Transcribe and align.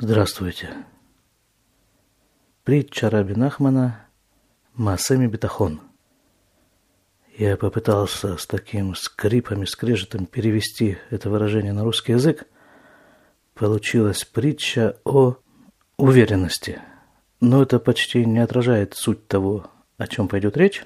Здравствуйте. 0.00 0.68
Притча 2.62 3.10
Раби 3.10 3.34
Нахмана 3.34 4.06
«Масеми 4.74 5.26
бетахон». 5.26 5.80
Я 7.36 7.56
попытался 7.56 8.36
с 8.36 8.46
таким 8.46 8.94
скрипом 8.94 9.64
и 9.64 9.66
скрежетом 9.66 10.26
перевести 10.26 10.98
это 11.10 11.28
выражение 11.30 11.72
на 11.72 11.82
русский 11.82 12.12
язык. 12.12 12.46
Получилась 13.54 14.24
притча 14.24 15.00
о 15.04 15.34
уверенности. 15.96 16.80
Но 17.40 17.60
это 17.64 17.80
почти 17.80 18.24
не 18.24 18.38
отражает 18.38 18.94
суть 18.94 19.26
того, 19.26 19.68
о 19.96 20.06
чем 20.06 20.28
пойдет 20.28 20.56
речь. 20.56 20.84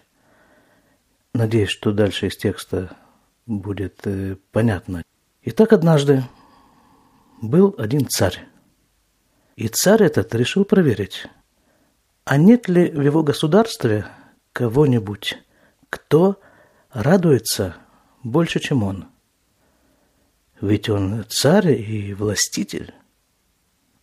Надеюсь, 1.34 1.68
что 1.68 1.92
дальше 1.92 2.28
из 2.28 2.36
текста 2.38 2.96
будет 3.44 4.06
э, 4.06 4.36
понятно. 4.52 5.02
Итак, 5.42 5.74
однажды 5.74 6.24
был 7.42 7.74
один 7.76 8.08
царь. 8.08 8.48
И 9.56 9.68
царь 9.68 10.04
этот 10.04 10.34
решил 10.34 10.64
проверить, 10.64 11.26
а 12.24 12.36
нет 12.36 12.68
ли 12.68 12.90
в 12.90 13.02
его 13.02 13.22
государстве 13.22 14.06
кого-нибудь, 14.52 15.38
кто 15.90 16.40
радуется 16.90 17.76
больше, 18.22 18.60
чем 18.60 18.82
он. 18.82 19.06
Ведь 20.60 20.88
он 20.88 21.24
царь 21.28 21.72
и 21.72 22.14
властитель. 22.14 22.94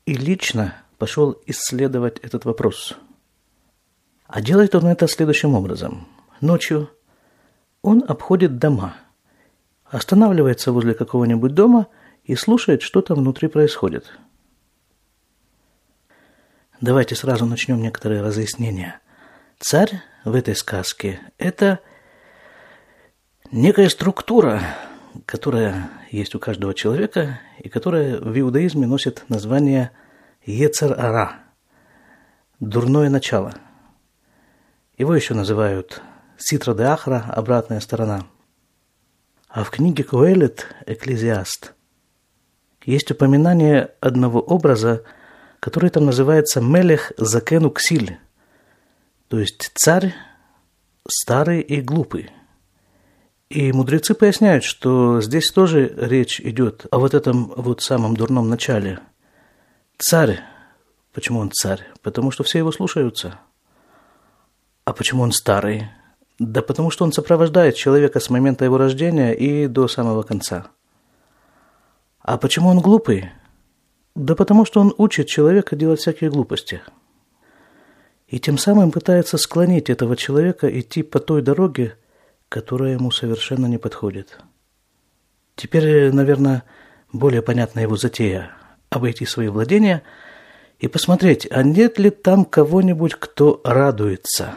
И 0.06 0.14
лично 0.14 0.76
пошел 0.98 1.42
исследовать 1.46 2.20
этот 2.20 2.46
вопрос. 2.46 2.96
А 4.28 4.42
делает 4.42 4.76
он 4.76 4.86
это 4.86 5.08
следующим 5.08 5.56
образом. 5.56 6.08
Ночью 6.42 6.90
он 7.82 8.04
обходит 8.08 8.60
дома, 8.60 8.96
останавливается 9.86 10.72
возле 10.72 10.94
какого-нибудь 10.94 11.56
дома 11.56 11.88
и 12.24 12.36
слушает, 12.36 12.82
что 12.82 13.02
там 13.02 13.18
внутри 13.18 13.48
происходит– 13.48 14.12
Давайте 16.82 17.14
сразу 17.14 17.46
начнем 17.46 17.82
некоторые 17.82 18.22
разъяснения. 18.22 19.02
Царь 19.60 20.02
в 20.24 20.34
этой 20.34 20.56
сказке– 20.56 21.20
это 21.38 21.80
некая 23.52 23.90
структура, 23.90 24.62
которая 25.26 25.90
есть 26.10 26.36
у 26.36 26.40
каждого 26.40 26.74
человека 26.74 27.42
и 27.58 27.68
которая 27.68 28.18
в 28.22 28.40
иудаизме 28.40 28.88
носит 28.88 29.26
название 29.28 29.92
Ецер-Ара– 30.46 31.32
дурное 32.62 33.10
начало. 33.10 33.56
Его 34.98 35.14
еще 35.14 35.34
называют 35.34 36.02
Ситра 36.38 36.74
де 36.74 36.84
Ахра– 36.84 37.26
обратная 37.28 37.82
сторона. 37.82 38.26
А 39.50 39.66
в 39.66 39.70
книге 39.70 40.06
Куэлет 40.06 40.66
«Экклезиаст» 40.86 41.74
есть 42.86 43.12
упоминание 43.12 43.92
одного 44.00 44.40
образа– 44.40 45.04
который 45.60 45.90
там 45.90 46.06
называется 46.06 46.62
Мелех 46.62 47.12
Закену 47.18 47.70
Ксиль, 47.70 48.18
то 49.28 49.40
есть 49.40 49.72
царь 49.76 50.14
старый 51.08 51.62
и 51.62 51.82
глупый. 51.82 52.32
И 53.50 53.72
мудрецы 53.72 54.14
поясняют, 54.14 54.64
что 54.64 55.22
здесь 55.22 55.52
тоже 55.52 55.92
речь 55.98 56.40
идет 56.40 56.86
о 56.92 57.00
вот 57.00 57.14
этом 57.14 57.52
вот 57.56 57.82
самом 57.82 58.16
дурном 58.16 58.48
начале. 58.48 59.00
Царь. 59.98 60.40
Почему 61.14 61.40
он 61.40 61.52
царь? 61.52 61.84
Потому 62.04 62.30
что 62.30 62.44
все 62.44 62.60
его 62.60 62.72
слушаются. 62.72 63.40
А 64.86 64.94
почему 64.94 65.24
он 65.24 65.32
старый? 65.32 65.90
Да 66.38 66.62
потому 66.62 66.92
что 66.92 67.04
он 67.04 67.12
сопровождает 67.12 67.76
человека 67.76 68.20
с 68.20 68.30
момента 68.30 68.66
его 68.66 68.78
рождения 68.78 69.34
и 69.34 69.68
до 69.68 69.88
самого 69.88 70.22
конца. 70.22 70.68
А 72.22 72.38
почему 72.38 72.70
он 72.70 72.80
глупый? 72.80 73.32
Да 74.20 74.36
потому 74.36 74.66
что 74.66 74.82
он 74.82 74.94
учит 74.98 75.28
человека 75.28 75.78
делать 75.78 76.02
всякие 76.02 76.30
глупости. 76.30 76.82
И 78.28 78.38
тем 78.38 78.58
самым 78.58 78.92
пытается 78.92 79.38
склонить 79.38 79.90
этого 79.90 80.18
человека 80.18 80.68
идти 80.78 81.04
по 81.04 81.22
той 81.22 81.42
дороге, 81.42 81.96
которая 82.50 82.96
ему 82.96 83.12
совершенно 83.12 83.66
не 83.68 83.78
подходит. 83.78 84.38
Теперь, 85.56 86.12
наверное, 86.12 86.66
более 87.14 87.42
понятна 87.42 87.80
его 87.80 87.96
затея– 87.96 88.52
обойти 88.90 89.26
свои 89.26 89.48
владения 89.48 90.04
и 90.80 90.90
посмотреть, 90.90 91.48
а 91.50 91.64
нет 91.64 91.98
ли 91.98 92.10
там 92.10 92.44
кого-нибудь, 92.44 93.16
кто 93.16 93.62
радуется. 93.64 94.56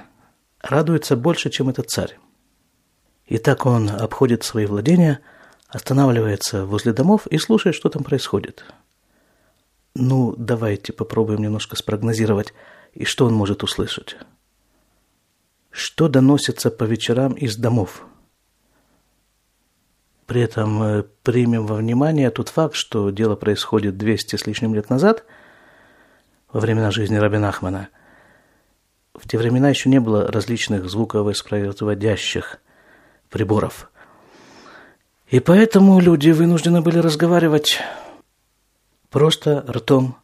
Радуется 0.61 1.15
больше, 1.15 1.51
чем 1.51 1.69
этот 1.69 1.89
царь. 1.89 2.19
И 3.27 3.39
так 3.39 3.65
он 3.65 3.91
обходит 3.91 4.43
свои 4.43 4.67
владения, 4.67 5.21
останавливается 5.69 6.67
возле 6.67 6.93
домов 6.93 7.29
и 7.29 7.39
слушает, 7.39 7.77
что 7.77 7.91
там 7.91 8.03
происходит– 8.03 8.65
ну, 9.95 10.35
давайте 10.37 10.93
попробуем 10.93 11.43
немножко 11.43 11.77
спрогнозировать, 11.77 12.55
и 12.93 13.05
что 13.05 13.27
он 13.27 13.35
может 13.35 13.63
услышать. 13.63 14.17
Что 15.71 16.09
доносится 16.09 16.71
по 16.71 16.85
вечерам 16.85 17.33
из 17.33 17.57
домов? 17.57 18.05
При 20.27 20.41
этом 20.41 20.83
э, 20.83 21.03
примем 21.23 21.67
во 21.67 21.77
внимание 21.77 22.31
тот 22.31 22.49
факт, 22.49 22.75
что 22.75 23.11
дело 23.11 23.37
происходит 23.37 23.99
200 23.99 24.37
с 24.37 24.47
лишним 24.47 24.75
лет 24.75 24.89
назад, 24.89 25.25
во 26.51 26.61
времена 26.61 26.91
жизни 26.91 27.17
Рабина 27.17 27.49
Ахмана. 27.49 27.89
В 29.15 29.29
те 29.29 29.37
времена 29.37 29.69
еще 29.69 29.89
не 29.89 30.01
было 30.01 30.31
различных 30.31 30.89
звуковоспроизводящих 30.89 32.61
приборов. 33.31 33.91
И 35.29 35.41
поэтому 35.41 36.01
люди 36.01 36.31
вынуждены 36.31 36.83
были 36.83 36.99
разговаривать 36.99 37.81
Просто 39.13 39.63
ртом. 39.69 40.17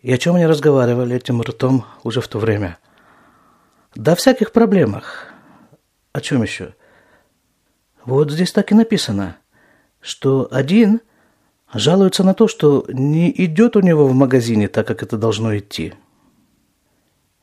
И 0.00 0.12
о 0.12 0.18
чем 0.18 0.36
они 0.36 0.46
разговаривали 0.46 1.16
этим 1.16 1.42
ртом 1.42 1.84
уже 2.04 2.20
в 2.20 2.28
то 2.28 2.38
время? 2.38 2.78
Да 3.96 4.12
о 4.12 4.16
всяких 4.16 4.52
проблемах. 4.52 5.26
О 6.12 6.20
чем 6.20 6.42
еще? 6.42 6.74
Вот 8.04 8.30
здесь 8.30 8.52
так 8.52 8.70
и 8.70 8.76
написано, 8.76 9.36
что 10.00 10.46
один 10.52 11.00
жалуется 11.74 12.22
на 12.22 12.34
то, 12.34 12.46
что 12.46 12.84
не 12.88 13.32
идет 13.44 13.74
у 13.74 13.80
него 13.80 14.06
в 14.06 14.14
магазине 14.14 14.68
так, 14.68 14.86
как 14.86 15.02
это 15.02 15.16
должно 15.16 15.56
идти. 15.58 15.94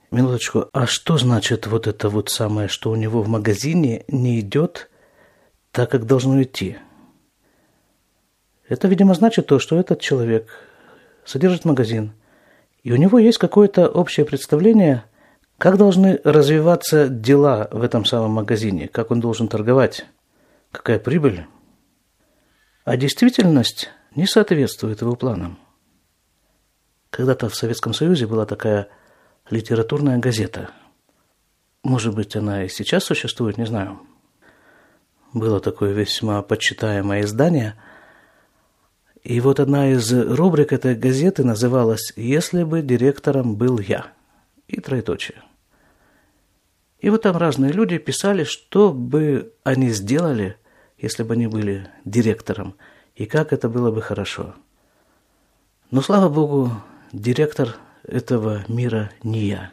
Минуточку, 0.09 0.69
а 0.71 0.87
что 0.87 1.17
значит 1.17 1.67
вот 1.67 1.85
это 1.85 2.07
вот 2.07 2.29
самое, 2.29 2.69
что 2.69 2.91
у 2.91 2.95
него 2.95 3.21
в 3.21 3.27
магазине 3.27 4.05
не 4.07 4.39
идет 4.39 4.89
так, 5.71 5.91
как 5.91 6.05
должно 6.05 6.41
идти? 6.41 6.77
Это, 8.69 8.87
видимо, 8.87 9.15
значит 9.15 9.47
то, 9.47 9.57
что 9.57 9.77
этот 9.79 9.99
человек 9.99 10.47
содержит 11.25 11.65
магазин, 11.65 12.13
и 12.83 12.93
у 12.93 12.95
него 12.95 13.17
есть 13.17 13.39
какое-то 13.39 13.89
общее 13.89 14.25
представление, 14.25 15.03
как 15.57 15.77
должны 15.77 16.21
развиваться 16.23 17.09
дела 17.09 17.67
в 17.71 17.81
этом 17.81 18.05
самом 18.05 18.31
магазине, 18.31 18.87
как 18.87 19.11
он 19.11 19.19
должен 19.19 19.47
торговать, 19.47 20.05
какая 20.71 20.99
прибыль. 20.99 21.45
А 22.85 22.95
действительность 22.95 23.89
не 24.15 24.27
соответствует 24.27 25.01
его 25.01 25.15
планам. 25.15 25.57
Когда-то 27.09 27.49
в 27.49 27.55
Советском 27.55 27.93
Союзе 27.93 28.27
была 28.27 28.45
такая 28.45 28.87
литературная 29.49 30.19
газета. 30.19 30.69
Может 31.83 32.13
быть, 32.13 32.35
она 32.35 32.65
и 32.65 32.69
сейчас 32.69 33.03
существует, 33.03 33.57
не 33.57 33.65
знаю. 33.65 33.99
Было 35.33 35.59
такое 35.59 35.91
весьма 35.91 36.43
почитаемое 36.43 37.21
издание– 37.21 37.73
и 39.29 39.41
вот 39.41 39.59
одна 39.59 39.91
из 39.91 40.11
рубрик 40.11 40.73
этой 40.73 40.95
газеты 40.95 41.43
называлась 41.43 42.13
«Если 42.15 42.63
бы 42.63 42.81
директором 42.81 43.57
был 43.57 43.77
я» 43.77 44.07
и 44.67 44.81
троеточие. 44.81 45.43
И 46.99 47.11
вот 47.11 47.21
там 47.21 47.37
разные 47.37 47.71
люди 47.71 47.99
писали, 47.99 48.43
что 48.43 48.91
бы 48.91 49.53
они 49.63 49.91
сделали, 49.91 50.57
если 50.97 51.21
бы 51.21 51.35
они 51.35 51.45
были 51.45 51.87
директором, 52.05 52.73
и 53.13 53.27
как 53.27 53.53
это 53.53 53.69
было 53.69 53.91
бы 53.91 54.01
хорошо. 54.01 54.55
Но, 55.91 56.01
слава 56.01 56.27
богу, 56.27 56.71
директор 57.11 57.75
этого 58.01 58.65
мира 58.67 59.11
не 59.21 59.41
я. 59.41 59.71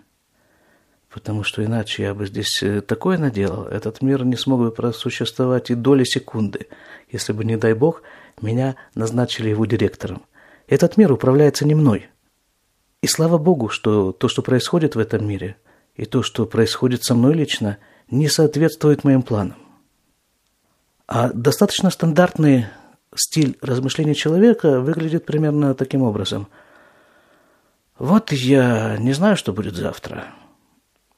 Потому 1.08 1.44
что 1.44 1.64
иначе 1.64 2.02
я 2.02 2.12
бы 2.12 2.26
здесь 2.26 2.62
э, 2.62 2.82
такое 2.82 3.16
наделал, 3.16 3.64
этот 3.64 4.02
мир 4.02 4.22
не 4.22 4.36
смог 4.36 4.60
бы 4.60 4.70
просуществовать 4.70 5.70
и 5.70 5.74
доли 5.74 6.04
секунды, 6.04 6.66
если 7.10 7.32
бы, 7.32 7.42
не 7.46 7.56
дай 7.56 7.72
бог, 7.72 8.02
меня 8.42 8.76
назначили 8.94 9.48
его 9.48 9.64
директором. 9.64 10.22
Этот 10.68 10.96
мир 10.96 11.12
управляется 11.12 11.66
не 11.66 11.74
мной. 11.74 12.08
И 13.00 13.06
слава 13.06 13.38
Богу, 13.38 13.68
что 13.68 14.12
то, 14.12 14.28
что 14.28 14.42
происходит 14.42 14.94
в 14.94 14.98
этом 14.98 15.26
мире, 15.26 15.56
и 15.94 16.04
то, 16.04 16.22
что 16.22 16.44
происходит 16.44 17.02
со 17.02 17.14
мной 17.14 17.34
лично, 17.34 17.78
не 18.10 18.28
соответствует 18.28 19.04
моим 19.04 19.22
планам. 19.22 19.56
А 21.06 21.30
достаточно 21.32 21.90
стандартный 21.90 22.66
стиль 23.14 23.56
размышления 23.62 24.14
человека 24.14 24.80
выглядит 24.80 25.24
примерно 25.24 25.74
таким 25.74 26.02
образом. 26.02 26.48
Вот 27.98 28.32
я 28.32 28.98
не 28.98 29.12
знаю, 29.12 29.36
что 29.36 29.52
будет 29.52 29.76
завтра, 29.76 30.26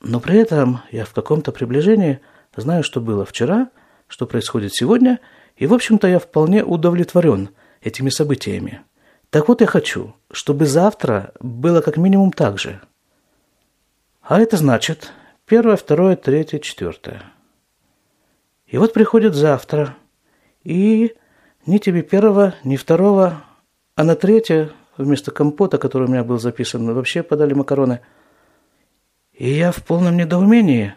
но 0.01 0.21
при 0.21 0.39
этом 0.39 0.83
я 0.93 1.05
в 1.05 1.13
каком-то 1.13 1.51
приближении 1.51 2.21
знаю, 2.55 2.85
что 2.85 3.01
было 3.01 3.25
вчера, 3.25 3.71
что 4.07 4.27
происходит 4.27 4.73
сегодня– 4.73 5.19
и, 5.59 5.67
в 5.67 5.75
общем-то, 5.75 6.07
я 6.07 6.19
вполне 6.19 6.65
удовлетворен 6.65 7.51
этими 7.83 8.11
событиями. 8.11 8.83
Так 9.31 9.49
вот 9.49 9.61
я 9.61 9.67
хочу, 9.67 10.15
чтобы 10.31 10.67
завтра 10.67 11.33
было 11.41 11.81
как 11.81 11.97
минимум 11.97 12.33
так 12.33 12.59
же. 12.59 12.81
А 14.23 14.41
это 14.41 14.57
значит 14.57 15.13
первое, 15.47 15.77
второе, 15.77 16.17
третье, 16.17 16.61
четвертое. 16.61 17.23
И 18.67 18.79
вот 18.79 18.93
приходит 18.93 19.35
завтра, 19.35 19.97
и 20.63 21.15
ни 21.67 21.79
тебе 21.79 22.03
первого, 22.03 22.55
ни 22.65 22.77
второго, 22.77 23.43
а 23.97 24.05
на 24.05 24.15
третье, 24.15 24.71
вместо 24.97 25.31
компота, 25.31 25.79
который 25.79 26.07
у 26.07 26.11
меня 26.11 26.23
был 26.23 26.39
записан, 26.39 26.95
вообще 26.95 27.23
подали 27.23 27.55
макароны. 27.55 28.01
И 29.33 29.51
я 29.51 29.73
в 29.73 29.83
полном 29.85 30.17
недоумении 30.17 30.95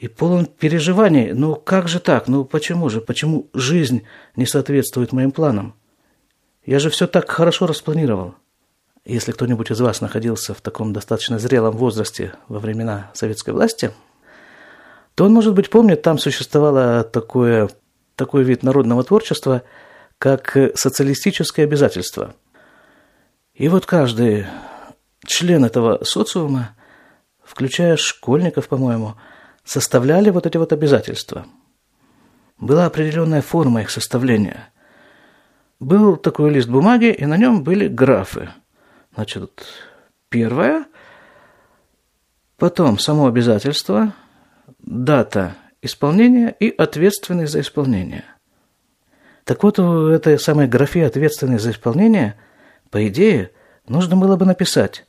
и 0.00 0.06
полон 0.06 0.46
переживаний. 0.46 1.32
Ну 1.32 1.56
как 1.56 1.88
же 1.88 1.98
так? 1.98 2.28
Ну 2.28 2.44
почему 2.44 2.88
же? 2.88 3.00
Почему 3.00 3.48
жизнь 3.52 4.04
не 4.36 4.46
соответствует 4.46 5.12
моим 5.12 5.32
планам? 5.32 5.74
Я 6.64 6.78
же 6.78 6.88
все 6.90 7.06
так 7.06 7.28
хорошо 7.30 7.66
распланировал. 7.66 8.34
Если 9.04 9.32
кто-нибудь 9.32 9.70
из 9.70 9.80
вас 9.80 10.00
находился 10.00 10.54
в 10.54 10.60
таком 10.60 10.92
достаточно 10.92 11.38
зрелом 11.38 11.76
возрасте 11.76 12.34
во 12.46 12.60
времена 12.60 13.10
советской 13.14 13.50
власти, 13.50 13.90
то 15.14 15.24
он, 15.24 15.32
может 15.32 15.54
быть, 15.54 15.70
помнит, 15.70 16.02
там 16.02 16.18
существовало 16.18 17.02
такое, 17.02 17.68
такой 18.14 18.44
вид 18.44 18.62
народного 18.62 19.02
творчества, 19.02 19.62
как 20.18 20.56
социалистическое 20.74 21.64
обязательство. 21.64 22.34
И 23.54 23.68
вот 23.68 23.86
каждый 23.86 24.46
член 25.26 25.64
этого 25.64 26.04
социума, 26.04 26.76
включая 27.42 27.96
школьников, 27.96 28.68
по-моему, 28.68 29.16
составляли 29.68 30.30
вот 30.30 30.46
эти 30.46 30.56
вот 30.56 30.72
обязательства. 30.72 31.46
Была 32.58 32.86
определенная 32.86 33.42
форма 33.42 33.82
их 33.82 33.90
составления– 33.90 34.70
был 35.80 36.16
такой 36.16 36.50
лист 36.50 36.68
бумаги, 36.68 37.12
и 37.12 37.24
на 37.24 37.36
нем 37.36 37.62
были 37.62 37.86
графы. 37.86 38.50
Значит, 39.14 39.64
первое, 40.28 40.86
потом 42.56 42.98
само 42.98 43.26
обязательство, 43.26 44.14
дата 44.80 45.54
исполнения 45.80 46.54
и 46.58 46.68
ответственность 46.68 47.52
за 47.52 47.60
исполнение. 47.60 48.24
Так 49.44 49.62
вот, 49.62 49.78
в 49.78 50.08
этой 50.08 50.38
самой 50.38 50.66
графе 50.66 51.06
«ответственность 51.06 51.64
за 51.64 51.70
исполнение» 51.70 52.36
по 52.90 53.06
идее 53.08 53.52
нужно 53.86 54.16
было 54.16 54.36
бы 54.36 54.44
написать 54.44 55.06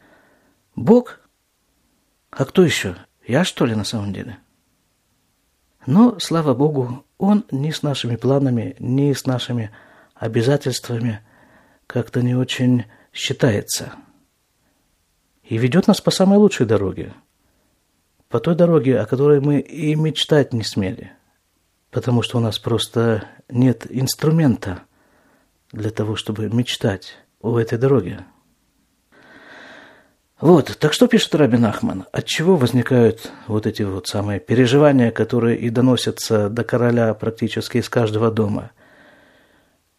«Бог? 0.76 1.20
А 2.30 2.46
кто 2.46 2.64
еще? 2.64 2.96
Я, 3.28 3.44
что 3.44 3.66
ли, 3.66 3.76
на 3.76 3.84
самом 3.84 4.14
деле?» 4.14 4.38
Но, 5.86 6.20
слава 6.20 6.54
Богу, 6.54 7.06
он 7.18 7.46
ни 7.52 7.72
с 7.72 7.84
нашими 7.84 8.16
планами, 8.16 8.76
ни 8.80 9.14
с 9.14 9.26
нашими 9.26 9.72
обязательствами 10.16 11.22
как-то 11.88 12.22
не 12.22 12.36
очень 12.36 12.86
считается. 13.14 13.94
И 15.44 15.58
ведет 15.58 15.88
нас 15.88 16.02
по 16.02 16.12
самой 16.12 16.38
лучшей 16.38 16.66
дороге. 16.66 17.14
По 18.28 18.40
той 18.40 18.56
дороге, 18.56 19.00
о 19.00 19.06
которой 19.06 19.42
мы 19.42 19.60
и 19.60 19.96
мечтать 19.96 20.54
не 20.54 20.64
смели. 20.64 21.12
Потому 21.90 22.22
что 22.22 22.38
у 22.38 22.42
нас 22.42 22.60
просто 22.60 23.26
нет 23.50 23.88
инструмента 23.90 24.84
для 25.72 25.90
того, 25.90 26.16
чтобы 26.16 26.50
мечтать 26.50 27.18
о 27.42 27.58
этой 27.58 27.80
дороге. 27.80 28.26
Вот, 30.40 30.78
так 30.80 30.94
что 30.94 31.08
пишет 31.08 31.36
Рабин 31.36 31.66
Ахман? 31.66 32.06
От 32.14 32.26
чего 32.26 32.56
возникают 32.56 33.30
вот 33.48 33.68
эти 33.68 33.82
вот 33.82 34.08
самые 34.08 34.40
переживания, 34.40 35.12
которые 35.12 35.58
и 35.58 35.70
доносятся 35.70 36.50
до 36.50 36.64
короля 36.64 37.14
практически 37.14 37.78
из 37.78 37.90
каждого 37.90 38.32
дома? 38.32 38.72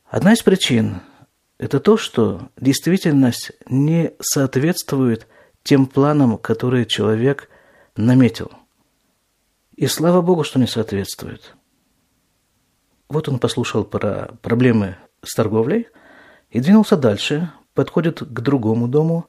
Одна 0.06 0.32
из 0.32 0.42
причин– 0.42 1.02
это 1.58 1.78
то, 1.78 1.98
что 1.98 2.48
действительность 2.58 3.52
не 3.68 4.12
соответствует 4.18 5.26
тем 5.62 5.84
планам, 5.84 6.38
которые 6.38 6.86
человек 6.86 7.50
наметил. 7.94 8.50
И 9.76 9.86
слава 9.88 10.22
Богу, 10.22 10.42
что 10.42 10.58
не 10.58 10.66
соответствует. 10.66 11.54
Вот 13.10 13.28
он 13.28 13.40
послушал 13.40 13.84
про 13.84 14.30
проблемы 14.40 14.96
с 15.22 15.34
торговлей 15.34 15.88
и 16.50 16.60
двинулся 16.60 16.96
дальше, 16.96 17.52
подходит 17.74 18.20
к 18.20 18.40
другому 18.40 18.88
дому 18.88 19.26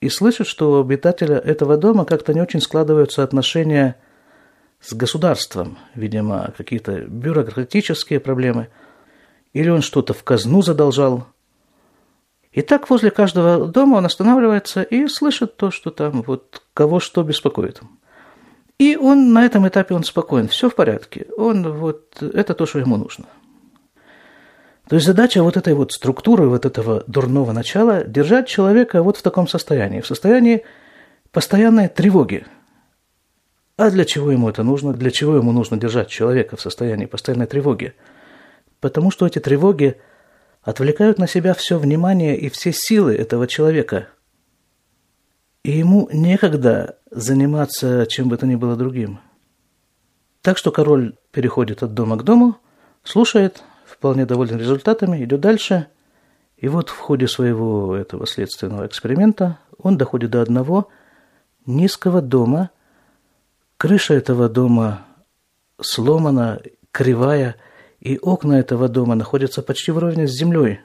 и 0.00 0.08
слышит, 0.08 0.46
что 0.46 0.72
у 0.72 0.80
обитателя 0.80 1.36
этого 1.36 1.76
дома 1.76 2.04
как-то 2.04 2.34
не 2.34 2.40
очень 2.40 2.60
складываются 2.60 3.22
отношения 3.22 3.96
с 4.80 4.94
государством, 4.94 5.78
видимо, 5.94 6.52
какие-то 6.56 7.00
бюрократические 7.02 8.20
проблемы– 8.20 8.68
или 9.52 9.68
он 9.68 9.82
что-то 9.82 10.14
в 10.14 10.22
казну 10.22 10.62
задолжал. 10.62 11.26
И 12.52 12.62
так 12.62 12.90
возле 12.90 13.10
каждого 13.10 13.66
дома 13.66 13.96
он 13.96 14.06
останавливается 14.06 14.82
и 14.82 15.06
слышит 15.06 15.56
то, 15.56 15.70
что 15.70 15.90
там 15.90 16.22
вот 16.22 16.62
кого 16.74 17.00
что 17.00 17.22
беспокоит. 17.22 17.80
И 18.78 18.96
он 18.96 19.32
на 19.32 19.44
этом 19.44 19.68
этапе 19.68 19.94
он 19.94 20.04
спокоен, 20.04 20.48
все 20.48 20.70
в 20.70 20.74
порядке. 20.74 21.26
Он 21.36 21.70
вот 21.72 22.22
это 22.22 22.54
то, 22.54 22.66
что 22.66 22.78
ему 22.78 22.96
нужно. 22.96 23.26
То 24.90 24.96
есть 24.96 25.06
задача 25.06 25.42
вот 25.42 25.56
этой 25.56 25.72
вот 25.72 25.92
структуры, 25.92 26.48
вот 26.48 26.66
этого 26.66 27.04
дурного 27.06 27.52
начала 27.52 28.04
держать 28.04 28.46
человека 28.46 29.02
вот 29.02 29.16
в 29.16 29.22
таком 29.22 29.48
состоянии, 29.48 30.02
в 30.02 30.06
состоянии 30.06 30.64
постоянной 31.30 31.88
тревоги. 31.88 32.44
А 33.78 33.90
для 33.90 34.04
чего 34.04 34.30
ему 34.30 34.50
это 34.50 34.62
нужно? 34.62 34.92
Для 34.92 35.10
чего 35.10 35.36
ему 35.36 35.52
нужно 35.52 35.78
держать 35.78 36.08
человека 36.08 36.56
в 36.56 36.60
состоянии 36.60 37.06
постоянной 37.06 37.46
тревоги? 37.46 37.94
потому 38.80 39.10
что 39.10 39.26
эти 39.26 39.38
тревоги 39.38 39.96
отвлекают 40.62 41.18
на 41.18 41.26
себя 41.26 41.54
все 41.54 41.78
внимание 41.78 42.36
и 42.36 42.48
все 42.48 42.72
силы 42.72 43.14
этого 43.14 43.46
человека. 43.46 44.08
И 45.62 45.72
ему 45.72 46.08
некогда 46.12 46.98
заниматься 47.10 48.06
чем 48.06 48.28
бы 48.28 48.36
то 48.36 48.46
ни 48.46 48.56
было 48.56 48.76
другим. 48.76 49.20
Так 50.42 50.56
что 50.56 50.70
король 50.70 51.16
переходит 51.32 51.82
от 51.82 51.92
дома 51.92 52.16
к 52.16 52.24
дому, 52.24 52.56
слушает, 53.04 53.62
вполне 54.00 54.26
доволен 54.26 54.58
результатами, 54.58 55.22
идет 55.22 55.40
дальше. 55.40 55.86
И 56.56 56.66
вот 56.66 56.88
в 56.88 56.96
ходе 56.96 57.28
своего 57.28 57.94
этого 57.94 58.26
следственного 58.26 58.86
эксперимента 58.86 59.58
он 59.78 59.96
доходит 59.96 60.30
до 60.30 60.42
одного 60.42 60.88
низкого 61.66 62.20
дома. 62.20 62.70
Крыша 63.76 64.14
этого 64.14 64.48
дома 64.48 65.06
сломана, 65.80 66.60
кривая– 66.90 67.54
и 68.00 68.18
окна 68.18 68.54
этого 68.54 68.88
дома 68.88 69.14
находятся 69.14 69.62
почти 69.62 69.92
вровень 69.92 70.26
с 70.26 70.32
землей. 70.32 70.80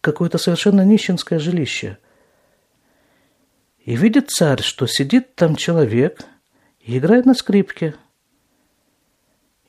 Какое-то 0.00 0.38
совершенно 0.38 0.84
нищенское 0.84 1.38
жилище. 1.38 1.98
И 3.78 3.96
видит 3.96 4.30
царь, 4.30 4.62
что 4.62 4.86
сидит 4.86 5.34
там 5.34 5.56
человек 5.56 6.22
и 6.80 6.98
играет 6.98 7.24
на 7.24 7.34
скрипке. 7.34 7.94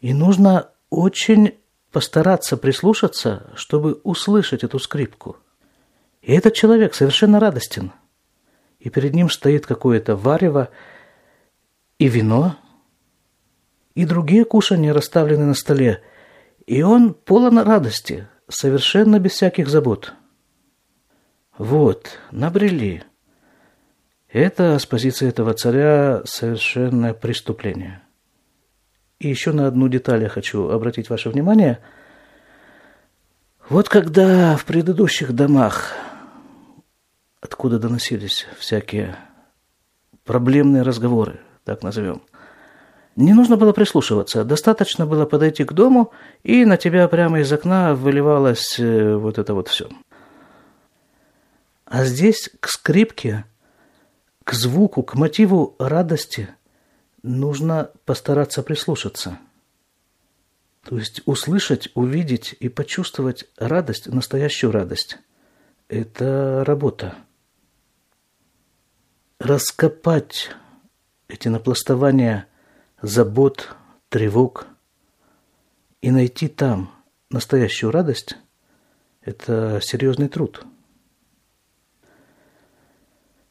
И 0.02 0.14
нужно 0.14 0.70
очень 0.90 1.56
постараться 1.92 2.58
прислушаться, 2.58 3.52
чтобы 3.56 4.00
услышать 4.04 4.64
эту 4.64 4.80
скрипку. 4.80 5.38
И 6.22 6.34
этот 6.34 6.54
человек 6.54 6.94
совершенно 6.94 7.40
радостен. 7.40 7.92
И 8.80 8.90
перед 8.90 9.14
ним 9.14 9.30
стоит 9.30 9.66
какое-то 9.66 10.16
варево 10.16 10.70
и 12.00 12.08
вино, 12.08 12.56
и 13.94 14.06
другие 14.06 14.46
кушания 14.46 14.94
расставлены 14.94 15.46
на 15.46 15.54
столе– 15.54 16.02
и 16.72 16.84
он 16.84 17.14
полон 17.14 17.60
радости, 17.60 18.28
совершенно 18.48 19.20
без 19.20 19.32
всяких 19.32 19.68
забот. 19.68 20.14
Вот, 21.58 22.20
набрели. 22.32 23.04
Это 24.30 24.80
с 24.80 24.86
позиции 24.86 25.28
этого 25.28 25.54
царя 25.54 26.22
совершенное 26.26 27.14
преступление. 27.14 28.02
И 29.22 29.28
еще 29.28 29.52
на 29.52 29.68
одну 29.68 29.88
деталь 29.88 30.24
я 30.24 30.30
хочу 30.30 30.70
обратить 30.70 31.12
ваше 31.12 31.30
внимание. 31.30 31.78
Вот 33.70 33.88
когда 33.88 34.58
в 34.58 34.66
предыдущих 34.66 35.34
домах, 35.34 35.94
откуда 37.40 37.78
доносились 37.78 38.48
всякие 38.58 39.16
проблемные 40.24 40.82
разговоры, 40.82 41.40
так 41.66 41.84
назовем, 41.84 42.24
не 43.16 43.36
нужно 43.36 43.58
было 43.58 43.74
прислушиваться, 43.74 44.44
достаточно 44.44 45.06
было 45.06 45.28
подойти 45.28 45.66
к 45.66 45.74
дому, 45.74 46.14
и 46.42 46.66
на 46.66 46.78
тебя 46.78 47.08
прямо 47.08 47.42
из 47.42 47.54
окна 47.54 47.94
выливалось 47.94 48.80
э, 48.80 49.16
вот 49.18 49.38
это 49.38 49.54
вот 49.54 49.68
все. 49.68 49.88
А 51.86 52.06
здесь 52.06 52.50
к 52.60 52.68
скрипке, 52.68 53.46
к 54.44 54.54
звуку, 54.54 55.04
к 55.04 55.14
мотиву 55.14 55.76
радости 55.78 56.50
нужно 57.24 57.92
постараться 58.06 58.64
прислушаться. 58.64 59.40
То 60.84 60.98
есть 60.98 61.22
услышать, 61.26 61.90
увидеть 61.94 62.56
и 62.60 62.70
почувствовать 62.70 63.48
радость, 63.58 64.08
настоящую 64.08 64.72
радость. 64.72 65.20
Это 65.88 66.64
работа. 66.66 67.16
Раскопать 69.40 70.52
эти 71.28 71.48
напластования– 71.48 72.48
забот, 73.02 73.76
тревог. 74.10 74.68
И 76.02 76.10
найти 76.10 76.48
там 76.48 76.92
настоящую 77.30 77.92
радость– 77.92 78.38
это 79.22 79.80
серьезный 79.84 80.30
труд. 80.30 80.66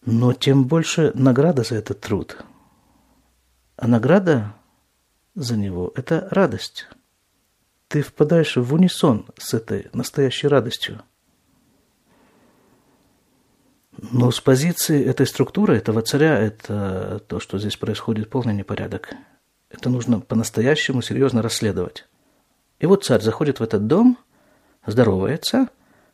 но 0.05 0.33
тем 0.33 0.65
больше 0.65 1.13
награда 1.15 1.63
за 1.63 1.77
этот 1.77 2.01
труд. 2.01 2.37
А 3.81 3.89
награда 3.89 4.53
за 5.35 5.57
него– 5.57 5.91
это 5.97 6.29
радость. 6.31 6.87
Ты 7.89 8.03
впадаешь 8.03 8.57
в 8.57 8.75
унисон 8.75 9.27
с 9.39 9.55
этой 9.55 9.89
настоящей 9.95 10.49
радостью. 10.49 11.01
Но 13.97 14.31
с 14.31 14.41
позиции 14.41 15.03
этой 15.03 15.27
структуры, 15.27 15.77
этого 15.79 16.03
царя, 16.03 16.39
это 16.39 17.23
то, 17.27 17.41
что 17.41 17.59
здесь 17.59 17.79
происходит, 17.79 18.29
полный 18.29 18.53
непорядок. 18.53 19.15
Это 19.71 19.89
нужно 19.89 20.21
по-настоящему 20.21 21.01
серьезно 21.01 21.41
расследовать. 21.41 22.07
И 22.81 22.87
вот 22.87 23.05
царь 23.05 23.23
заходит 23.23 23.61
в 23.61 23.63
этот 23.63 23.87
дом, 23.87 24.19
здоровается, 24.85 25.69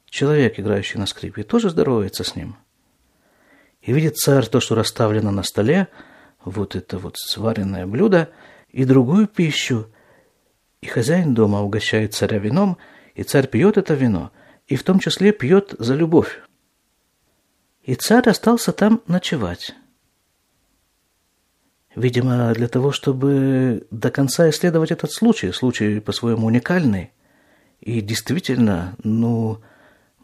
человек, 0.05 0.61
играющий 0.61 1.01
на 1.01 1.07
скрипе, 1.07 1.43
тоже 1.43 1.71
здоровается 1.71 2.23
с 2.23 2.37
ним– 2.37 2.57
и 3.87 3.93
видит 3.93 4.17
царь 4.17 4.47
то, 4.47 4.59
что 4.59 4.75
расставлено 4.75 5.31
на 5.31 5.45
столе, 5.45 5.87
вот 6.47 6.77
это 6.77 6.99
вот 6.99 7.19
сваренное 7.19 7.87
блюдо, 7.87 8.31
и 8.71 8.85
другую 8.85 9.27
пищу. 9.27 9.89
И 10.81 10.87
хозяин 10.87 11.35
дома 11.35 11.61
угощает 11.61 12.15
царя 12.15 12.39
вином, 12.39 12.79
и 13.15 13.23
царь 13.25 13.49
пьет 13.49 13.77
это 13.77 13.95
вино, 13.95 14.31
и 14.67 14.77
в 14.77 14.85
том 14.85 15.01
числе 15.01 15.33
пьет 15.33 15.75
за 15.79 15.95
любовь. 15.95 16.41
И 17.83 17.95
царь 17.95 18.29
остался 18.29 18.73
там 18.73 19.03
ночевать. 19.07 19.75
Видимо, 21.95 22.53
для 22.55 22.69
того, 22.69 22.93
чтобы 22.93 23.87
до 23.91 24.11
конца 24.11 24.49
исследовать 24.51 24.91
этот 24.91 25.13
случай, 25.13 25.51
случай 25.53 25.99
по-своему 26.01 26.47
уникальный. 26.47 27.13
И 27.81 28.01
действительно, 28.01 28.97
ну, 29.03 29.61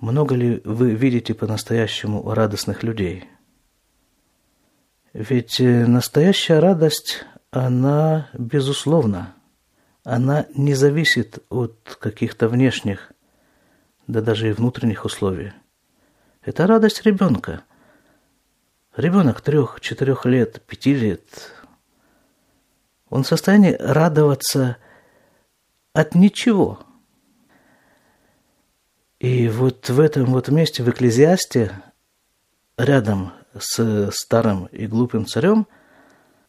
много 0.01 0.35
ли 0.35 0.61
вы 0.65 0.95
видите 0.95 1.35
по-настоящему 1.35 2.33
радостных 2.33 2.83
людей– 2.83 3.25
ведь 5.13 5.61
э, 5.61 5.87
настоящая 5.87 6.59
радость, 6.59 7.25
она 7.51 8.31
безусловна. 8.33 9.35
Она 10.05 10.47
не 10.55 10.75
зависит 10.75 11.39
от 11.51 11.97
каких-то 12.01 12.49
внешних, 12.49 13.13
да 14.07 14.21
даже 14.21 14.49
и 14.49 14.53
внутренних 14.53 15.05
условий. 15.05 15.53
Это 16.43 16.67
радость 16.67 17.03
ребенка. 17.03 17.63
Ребенок 18.97 19.41
трех-четырех 19.43 20.25
лет, 20.27 20.61
пяти 20.67 20.95
лет, 20.95 21.23
он 23.09 23.23
в 23.23 23.29
состоянии 23.29 23.77
радоваться 23.79 24.79
от 25.93 26.15
ничего. 26.15 26.81
И 29.21 29.49
вот 29.49 29.89
в 29.89 30.01
этом 30.01 30.25
вот 30.27 30.49
месте, 30.49 30.83
в 30.83 30.91
Экклезиасте, 30.91 31.73
рядом 32.77 33.33
с 33.59 34.11
старым 34.13 34.67
и 34.67 34.87
глупым 34.87 35.27
царем 35.27 35.67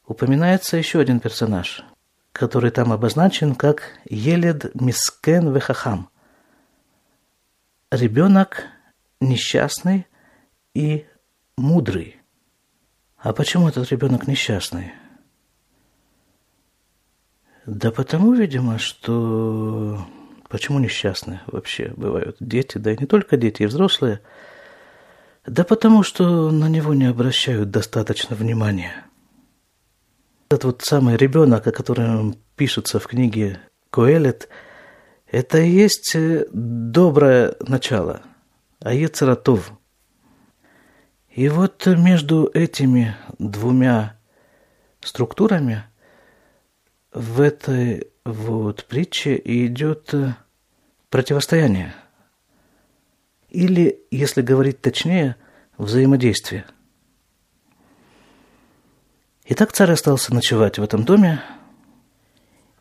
упоминается 0.05 0.77
еще 0.77 0.99
один 0.99 1.19
персонаж, 1.19 1.83
который 2.31 2.71
там 2.71 2.91
обозначен 2.91 3.55
как 3.55 3.83
Елед 4.09 4.73
Мискен 4.75 5.53
Вехахам. 5.53 6.09
Ребенок 7.91 8.65
несчастный 9.19 10.07
и 10.73 11.05
мудрый. 11.57 12.17
А 13.17 13.33
почему 13.33 13.69
этот 13.69 13.89
ребенок 13.91 14.27
несчастный? 14.27 14.93
Да 17.65 17.91
потому, 17.91 18.33
видимо, 18.33 18.77
что... 18.77 20.05
Почему 20.49 20.77
несчастны 20.77 21.39
вообще 21.47 21.93
бывают 21.95 22.37
дети, 22.39 22.77
да 22.77 22.91
и 22.91 22.97
не 22.97 23.07
только 23.07 23.37
дети, 23.37 23.63
и 23.63 23.65
взрослые– 23.65 24.21
да 25.45 25.63
потому 25.63 26.03
что 26.03 26.51
на 26.51 26.69
него 26.69 26.93
не 26.93 27.05
обращают 27.05 27.69
достаточно 27.69 28.35
внимания. 28.35 29.05
Этот 30.49 30.63
вот 30.63 30.81
самый 30.83 31.17
ребенок, 31.17 31.67
о 31.67 31.71
котором 31.71 32.35
пишется 32.55 32.99
в 32.99 33.07
книге 33.07 33.59
Коэлет, 33.89 34.49
это 35.27 35.59
и 35.59 35.69
есть 35.69 36.15
э, 36.15 36.45
доброе 36.51 37.55
начало, 37.59 38.21
а 38.79 38.93
Ецератов. 38.93 39.73
И 41.29 41.49
вот 41.49 41.87
между 41.87 42.49
этими 42.53 43.15
двумя 43.39 44.19
структурами 45.01 45.83
в 47.11 47.41
этой 47.41 48.11
вот 48.23 48.85
притче 48.85 49.41
идет 49.43 50.13
э, 50.13 50.35
противостояние– 51.09 51.95
или, 53.53 54.01
если 54.11 54.41
говорить 54.41 54.81
точнее, 54.81 55.37
взаимодействие. 55.77 56.65
Итак, 59.45 59.71
царь 59.71 59.91
остался 59.91 60.33
ночевать 60.33 60.79
в 60.79 60.83
этом 60.83 61.05
доме 61.05 61.41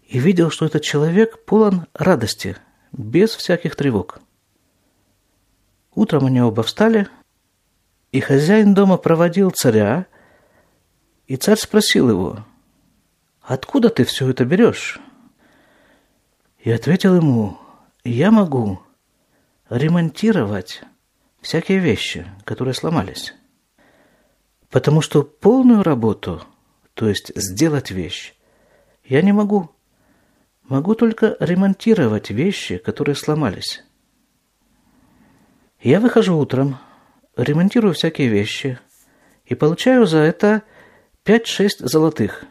и 0.09 0.19
видел, 0.19 0.50
что 0.50 0.64
этот 0.64 0.83
человек 0.83 1.45
полон 1.45 1.87
радости, 1.93 2.57
без 2.91 3.31
всяких 3.31 3.76
тревог. 3.76 4.21
Утром 5.95 6.26
они 6.26 6.41
оба 6.41 6.62
встали, 6.62 7.09
и 8.11 8.21
хозяин 8.21 8.75
дома 8.75 8.97
проводил 8.97 9.50
царя, 9.50 10.07
и 11.26 11.37
царь 11.37 11.59
спросил 11.59 12.09
его, 12.09 12.45
«Откуда 13.43 13.91
ты 13.91 14.05
все 14.05 14.31
это 14.31 14.45
берешь?» 14.45 14.99
И 16.61 16.71
ответил 16.71 17.17
ему, 17.17 17.59
«Я 18.05 18.31
могу, 18.31 18.81
ремонтировать 19.73 20.83
всякие 21.41 21.79
вещи, 21.79 22.26
которые 22.45 22.75
сломались. 22.75 23.35
Потому 24.69 25.00
что 25.00 25.23
полную 25.23 25.83
работу, 25.83 26.43
то 26.93 27.09
есть 27.09 27.33
сделать 27.35 27.91
вещь, 27.91 28.35
я 29.05 29.23
не 29.23 29.33
могу. 29.33 29.71
Могу 30.64 30.95
только 30.95 31.37
ремонтировать 31.41 32.31
вещи, 32.31 32.76
которые 32.76 33.14
сломались. 33.14 33.83
Я 35.81 36.00
выхожу 36.00 36.37
утром, 36.37 36.79
ремонтирую 37.35 37.95
всякие 37.95 38.29
вещи 38.29 38.79
и 39.47 39.55
получаю 39.55 40.07
за 40.07 40.19
это 40.19 40.62
5-6 41.25 41.87
золотых. 41.88 42.45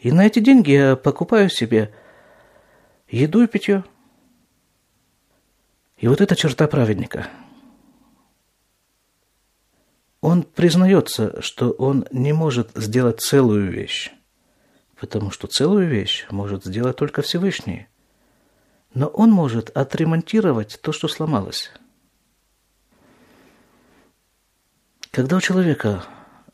И 0.00 0.10
на 0.10 0.26
эти 0.26 0.40
деньги 0.40 0.72
я 0.72 0.96
покупаю 0.96 1.50
себе 1.50 1.94
еду 3.08 3.44
и 3.44 3.46
питье. 3.46 3.84
И 5.98 6.06
вот 6.06 6.20
эта 6.20 6.36
черта 6.36 6.68
праведника. 6.68 7.28
Он 10.20 10.42
признается, 10.42 11.40
что 11.42 11.70
он 11.70 12.06
не 12.12 12.32
может 12.32 12.70
сделать 12.74 13.20
целую 13.20 13.70
вещь, 13.70 14.12
потому 14.98 15.30
что 15.30 15.46
целую 15.48 15.88
вещь 15.88 16.26
может 16.30 16.64
сделать 16.64 16.96
только 16.96 17.22
Всевышний. 17.22 17.88
Но 18.94 19.06
он 19.08 19.30
может 19.30 19.70
отремонтировать 19.76 20.78
то, 20.80 20.92
что 20.92 21.08
сломалось. 21.08 21.70
Когда 25.10 25.36
у 25.36 25.40
человека 25.40 26.04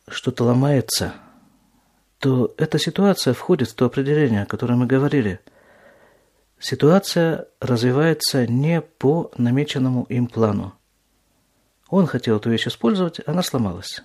что-то 0.08 0.44
ломается, 0.44 1.14
то 2.18 2.54
эта 2.56 2.78
ситуация 2.78 3.34
входит 3.34 3.68
в 3.68 3.74
то 3.74 3.86
определение, 3.86 4.42
о 4.42 4.46
котором 4.46 4.78
мы 4.78 4.86
говорили– 4.86 5.40
Ситуация 6.64 7.48
развивается 7.60 8.46
не 8.46 8.80
по 8.80 9.30
намеченному 9.36 10.04
им 10.04 10.26
плану. 10.26 10.72
Он 11.90 12.06
хотел 12.06 12.38
эту 12.38 12.48
вещь 12.48 12.66
использовать, 12.66 13.20
она 13.26 13.42
сломалась. 13.42 14.02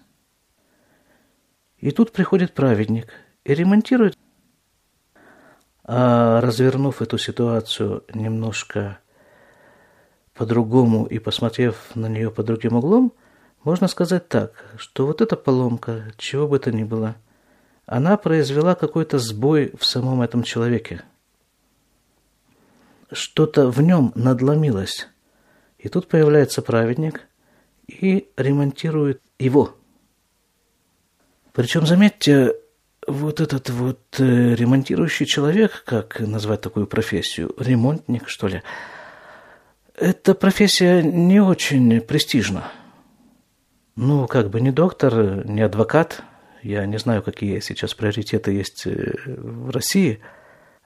И 1.77 1.91
тут 1.91 2.11
приходит 2.11 2.53
праведник 2.53 3.13
и 3.45 3.53
ремонтирует. 3.53 4.17
А 5.85 6.41
развернув 6.41 7.01
эту 7.01 7.17
ситуацию 7.17 8.03
немножко 8.13 8.99
по-другому 10.33 11.05
и 11.05 11.17
посмотрев 11.17 11.95
на 11.95 12.07
нее 12.07 12.29
под 12.29 12.45
другим 12.47 12.75
углом, 12.75 13.13
можно 13.63 13.87
сказать 13.87 14.27
так, 14.27 14.65
что 14.75 15.07
вот 15.07 15.21
эта 15.21 15.37
поломка, 15.37 16.11
чего 16.17 16.45
бы 16.45 16.59
то 16.59 16.73
ни 16.73 16.83
было, 16.83 17.15
она 17.85 18.17
произвела 18.17 18.75
какой-то 18.75 19.17
сбой 19.17 19.71
в 19.79 19.85
самом 19.85 20.21
этом 20.21 20.43
человеке– 20.43 21.03
что-то 23.11 23.69
в 23.69 23.81
нем 23.81 24.11
надломилось. 24.15 25.07
И 25.77 25.89
тут 25.89 26.07
появляется 26.07 26.61
праведник 26.61 27.27
и 27.87 28.29
ремонтирует 28.37 29.21
его. 29.39 29.75
Причем, 31.53 31.85
заметьте, 31.85 32.55
вот 33.07 33.41
этот 33.41 33.69
вот 33.69 33.99
э, 34.19 34.55
ремонтирующий 34.55 35.25
человек, 35.25 35.83
как 35.85 36.19
назвать 36.19 36.61
такую 36.61 36.87
профессию, 36.87 37.53
ремонтник, 37.57 38.29
что 38.29 38.47
ли, 38.47 38.61
эта 39.95 40.33
профессия 40.33 41.01
не 41.01 41.41
очень 41.41 41.99
престижна. 42.01 42.71
Ну, 43.95 44.27
как 44.27 44.49
бы 44.49 44.61
не 44.61 44.71
доктор, 44.71 45.45
не 45.45 45.61
адвокат. 45.61 46.21
Я 46.61 46.85
не 46.85 46.99
знаю, 46.99 47.21
какие 47.21 47.59
сейчас 47.59 47.93
приоритеты 47.93 48.51
есть 48.51 48.85
э, 48.85 49.13
в 49.25 49.71
России 49.71 50.21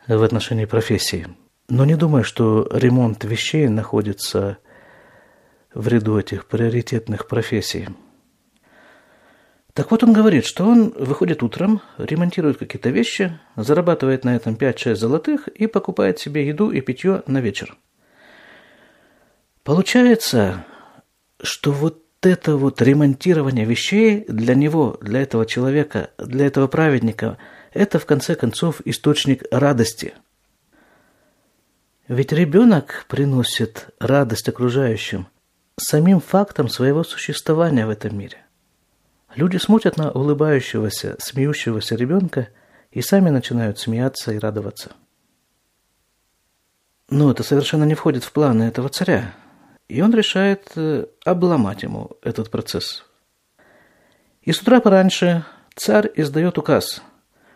в 0.07 0.23
отношении 0.23 0.65
профессии. 0.65 1.27
Но 1.70 1.86
не 1.86 1.96
думаю, 1.96 2.24
что 2.24 2.67
ремонт 2.72 3.24
вещей 3.24 3.67
находится 3.67 4.58
в 5.74 5.88
ряду 5.88 6.20
этих 6.20 6.46
приоритетных 6.46 7.27
профессий. 7.27 7.88
Так 9.74 9.89
вот 9.89 10.03
он 10.03 10.13
говорит, 10.13 10.46
что 10.46 10.67
он 10.67 10.89
выходит 10.91 11.41
утром, 11.41 11.82
ремонтирует 11.98 12.58
какие-то 12.58 12.89
вещи, 12.89 13.39
зарабатывает 13.55 14.24
на 14.24 14.36
этом 14.36 14.53
5-6 14.53 14.96
золотых 14.96 15.48
и 15.48 15.65
покупает 15.65 16.20
себе 16.20 16.46
еду 16.48 16.70
и 16.70 16.79
питье 16.79 17.24
на 17.25 17.41
вечер. 17.41 17.75
Получается, 19.63 20.65
что 21.41 21.72
вот 21.72 22.03
это 22.22 22.55
вот 22.55 22.82
ремонтирование 22.82 23.65
вещей 23.65 24.25
для 24.27 24.53
него, 24.53 24.98
для 25.01 25.22
этого 25.22 25.46
человека, 25.46 26.12
для 26.20 26.46
этого 26.46 26.67
праведника, 26.67 27.38
это 27.74 27.98
в 27.98 28.05
конце 28.05 28.36
концов 28.36 28.79
источник 28.86 29.43
радости. 29.50 30.13
Ведь 32.10 32.33
ребенок 32.33 33.05
приносит 33.07 33.88
радость 33.98 34.50
окружающим 34.50 35.27
самим 35.77 36.19
фактом 36.19 36.67
своего 36.67 37.03
существования 37.03 37.86
в 37.86 37.89
этом 37.89 38.17
мире. 38.17 38.39
Люди 39.36 39.55
смотрят 39.55 39.95
на 39.95 40.12
улыбающегося, 40.12 41.15
смеющегося 41.19 41.95
ребенка 41.95 42.50
и 42.91 43.01
сами 43.01 43.29
начинают 43.29 43.79
смеяться 43.79 44.33
и 44.33 44.38
радоваться. 44.38 44.91
Но 47.10 47.31
это 47.31 47.41
совершенно 47.41 47.86
не 47.86 47.95
входит 47.95 48.25
в 48.25 48.33
планы 48.33 48.63
этого 48.63 48.89
царя. 48.89 49.33
И 49.88 50.01
он 50.01 50.13
решает 50.13 50.72
э, 50.75 51.05
обломать 51.24 51.83
ему 51.83 52.12
этот 52.22 52.51
процесс. 52.51 53.05
И 54.41 54.51
с 54.51 54.62
утра 54.62 54.81
пораньше 54.81 55.45
царь 55.75 56.12
издает 56.15 56.57
указ, 56.57 57.01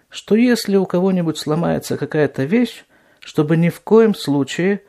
что 0.09 0.35
если 0.35 0.77
у 0.77 0.85
кого-нибудь 0.85 1.37
сломается 1.37 1.97
какая-то 1.97 2.45
вещь, 2.45 2.85
чтобы 3.27 3.57
ни 3.57 3.67
в 3.67 3.81
коем 3.81 4.15
случае 4.15 4.83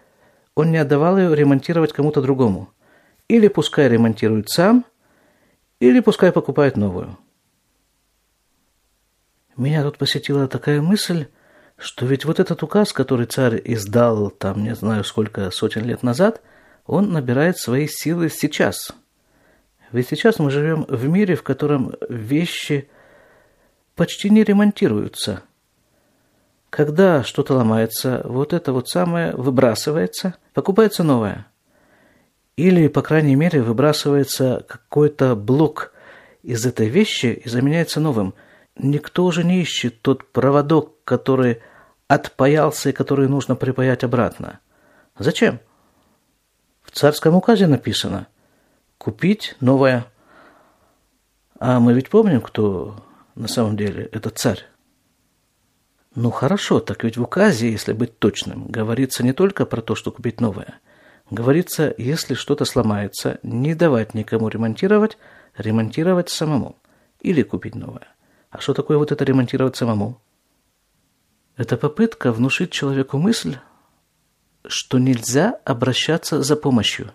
он 0.54 0.70
не 0.70 0.78
отдавал 0.78 1.18
ее 1.18 1.34
ремонтировать 1.34 1.92
кому-то 1.92 2.22
другому. 2.22 2.70
Или 3.26 3.48
пускай 3.48 3.88
ремонтирует 3.88 4.48
сам– 4.48 4.84
или 5.80 6.00
пускай 6.00 6.32
покупает 6.32 6.76
новую. 6.76 7.16
Меня 9.56 9.82
тут 9.82 9.98
посетила 9.98 10.48
такая 10.48 10.80
мысль, 10.80 11.26
что 11.76 12.06
ведь 12.06 12.24
вот 12.24 12.40
этот 12.40 12.62
указ, 12.62 12.92
который 12.92 13.26
царь 13.26 13.60
издал 13.64 14.30
там 14.30 14.62
не 14.62 14.74
знаю 14.74 15.04
сколько 15.04 15.50
сотен 15.50 15.84
лет 15.84 16.02
назад, 16.02 16.42
он 16.84 17.12
набирает 17.12 17.58
свои 17.58 17.86
силы 17.86 18.28
сейчас. 18.28 18.92
Ведь 19.92 20.08
сейчас 20.08 20.38
мы 20.38 20.50
живем 20.50 20.84
в 20.88 21.08
мире, 21.08 21.34
в 21.34 21.42
котором 21.42 21.94
вещи 22.08 22.88
почти 23.94 24.30
не 24.30 24.42
ремонтируются. 24.42 25.42
Когда 26.70 27.22
что-то 27.22 27.54
ломается, 27.54 28.22
вот 28.24 28.52
это 28.52 28.72
вот 28.72 28.88
самое 28.88 29.32
выбрасывается, 29.34 30.34
покупается 30.52 31.02
новое– 31.02 31.46
или, 32.58 32.88
по 32.88 33.02
крайней 33.02 33.36
мере, 33.36 33.62
выбрасывается 33.62 34.64
какой-то 34.66 35.36
блок 35.36 35.92
из 36.42 36.66
этой 36.66 36.88
вещи 36.88 37.26
и 37.26 37.48
заменяется 37.48 38.00
новым. 38.00 38.34
Никто 38.76 39.26
уже 39.26 39.44
не 39.44 39.60
ищет 39.62 40.02
тот 40.02 40.32
проводок, 40.32 41.04
который 41.04 41.62
отпаялся 42.08 42.90
и 42.90 42.92
который 42.92 43.28
нужно 43.28 43.54
припаять 43.54 44.02
обратно. 44.02 44.58
Зачем? 45.16 45.60
В 46.82 46.90
царском 46.90 47.36
указе 47.36 47.68
написано 47.68 48.26
«купить 48.98 49.54
новое». 49.60 50.06
А 51.60 51.78
мы 51.78 51.92
ведь 51.92 52.10
помним, 52.10 52.40
кто 52.40 52.96
на 53.36 53.46
самом 53.46 53.76
деле 53.76 54.06
этот 54.06 54.36
царь. 54.36 54.66
Ну 56.18 56.30
хорошо, 56.30 56.80
так 56.80 57.04
ведь 57.04 57.16
в 57.16 57.22
указе, 57.22 57.70
если 57.70 57.92
быть 57.92 58.18
точным, 58.18 58.66
говорится 58.66 59.22
не 59.22 59.32
только 59.32 59.66
про 59.66 59.80
то, 59.82 59.94
что 59.94 60.10
купить 60.10 60.40
новое– 60.40 60.80
Говорится, 61.30 61.94
если 61.98 62.34
что-то 62.34 62.64
сломается, 62.64 63.38
не 63.42 63.74
давать 63.74 64.14
никому 64.14 64.48
ремонтировать, 64.48 65.18
ремонтировать 65.56 66.30
самому. 66.30 66.76
Или 67.20 67.42
купить 67.42 67.74
новое. 67.74 68.08
А 68.50 68.60
что 68.60 68.72
такое 68.72 68.96
вот 68.96 69.12
это 69.12 69.24
ремонтировать 69.24 69.76
самому? 69.76 70.20
Это 71.56 71.76
попытка 71.76 72.32
внушить 72.32 72.70
человеку 72.70 73.18
мысль, 73.18 73.56
что 74.66 74.98
нельзя 74.98 75.58
обращаться 75.64 76.42
за 76.42 76.56
помощью. 76.56 77.10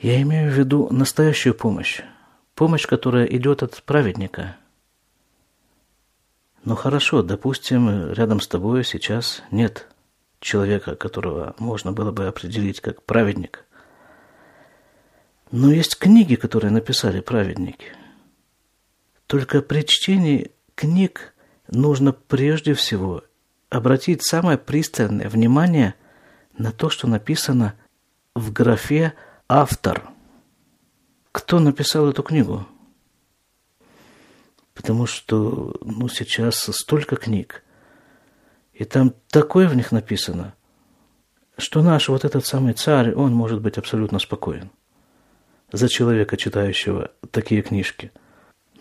Я 0.00 0.20
имею 0.22 0.50
в 0.50 0.54
виду 0.54 0.88
настоящую 0.90 1.54
помощь. 1.54 2.02
Помощь, 2.54 2.86
которая 2.86 3.24
идет 3.26 3.62
от 3.62 3.82
праведника. 3.84 4.56
Ну 6.64 6.76
хорошо, 6.76 7.22
допустим, 7.22 8.12
рядом 8.12 8.40
с 8.40 8.46
тобой 8.46 8.84
сейчас 8.84 9.42
нет 9.50 9.88
человека, 10.38 10.94
которого 10.94 11.56
можно 11.58 11.92
было 11.92 12.12
бы 12.12 12.28
определить 12.28 12.80
как 12.80 13.02
праведник. 13.02 13.64
Но 15.50 15.72
есть 15.72 15.98
книги, 15.98 16.36
которые 16.36 16.70
написали 16.70 17.20
праведники. 17.20 17.86
Только 19.26 19.60
при 19.60 19.82
чтении 19.82 20.52
книг 20.76 21.34
нужно 21.68 22.12
прежде 22.12 22.74
всего 22.74 23.24
обратить 23.68 24.24
самое 24.24 24.56
пристальное 24.56 25.28
внимание 25.28 25.94
на 26.56 26.70
то, 26.70 26.90
что 26.90 27.08
написано 27.08 27.74
в 28.34 28.52
графе 28.52 29.14
«автор». 29.48 30.10
Кто 31.32 31.58
написал 31.58 32.08
эту 32.08 32.22
книгу? 32.22 32.66
Потому 34.74 35.06
что 35.06 35.76
ну, 35.82 36.08
сейчас 36.08 36.56
столько 36.72 37.16
книг– 37.16 37.62
и 38.72 38.84
там 38.84 39.14
такое 39.30 39.68
в 39.68 39.76
них 39.76 39.92
написано, 39.92 40.54
что 41.58 41.82
наш 41.82 42.08
вот 42.08 42.24
этот 42.24 42.46
самый 42.46 42.72
царь, 42.72 43.14
он 43.14 43.32
может 43.32 43.60
быть 43.60 43.78
абсолютно 43.78 44.18
спокоен 44.18 44.70
за 45.70 45.88
человека, 45.88 46.36
читающего 46.36 47.12
такие 47.30 47.62
книжки. 47.62 48.12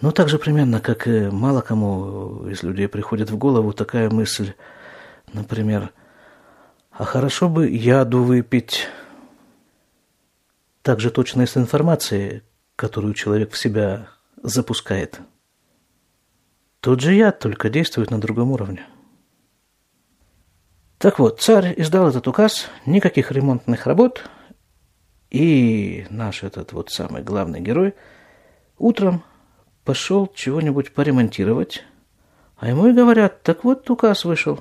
Но 0.02 0.12
так 0.12 0.30
же 0.30 0.40
примерно, 0.40 0.80
как 0.80 1.08
и 1.08 1.30
мало 1.30 1.62
кому 1.62 2.48
из 2.48 2.64
людей 2.64 2.88
приходит 2.88 3.30
в 3.30 3.38
голову 3.38 3.74
такая 3.74 4.10
мысль, 4.10 4.54
например, 5.34 5.92
а 6.90 7.06
хорошо 7.06 7.48
бы 7.48 7.70
яду 7.70 8.24
выпить. 8.24 8.88
Так 10.82 11.00
же 11.00 11.12
точно 11.12 11.44
и 11.44 11.46
с 11.46 11.56
информацией, 11.58 12.42
которую 12.76 13.14
человек 13.14 13.52
в 13.52 13.58
себя 13.58 14.08
запускает. 14.42 15.22
Тот 16.82 17.00
же 17.00 17.14
яд 17.14 17.38
только 17.38 17.70
действует 17.70 18.10
на 18.10 18.20
другом 18.20 18.52
уровне. 18.52 18.88
Так 20.98 21.20
вот, 21.20 21.40
царь 21.40 21.76
издал 21.78 22.10
этот 22.10 22.28
указ, 22.28 22.70
никаких 22.88 23.32
ремонтных 23.32 23.86
работ, 23.86 24.30
и 25.30 26.08
наш 26.10 26.44
этот 26.44 26.74
вот 26.74 26.90
самый 26.90 27.22
главный 27.22 27.62
герой 27.62 27.94
утром 28.80 29.24
пошел 29.86 30.28
чего-нибудь 30.34 30.94
поремонтировать, 30.94 31.84
а 32.58 32.70
ему 32.70 32.88
и 32.88 32.94
говорят, 32.94 33.44
так 33.44 33.64
вот 33.64 33.88
указ 33.90 34.26
вышел, 34.26 34.60